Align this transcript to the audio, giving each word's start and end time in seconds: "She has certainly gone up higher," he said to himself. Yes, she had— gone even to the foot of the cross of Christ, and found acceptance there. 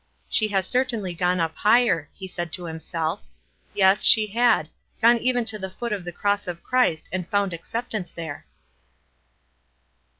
"She 0.37 0.47
has 0.47 0.65
certainly 0.65 1.13
gone 1.13 1.39
up 1.39 1.53
higher," 1.57 2.09
he 2.15 2.27
said 2.27 2.51
to 2.53 2.63
himself. 2.65 3.21
Yes, 3.75 4.03
she 4.03 4.25
had— 4.25 4.67
gone 4.99 5.19
even 5.19 5.45
to 5.45 5.59
the 5.59 5.69
foot 5.69 5.93
of 5.93 6.05
the 6.05 6.11
cross 6.11 6.47
of 6.47 6.63
Christ, 6.63 7.07
and 7.13 7.29
found 7.29 7.53
acceptance 7.53 8.09
there. 8.09 8.47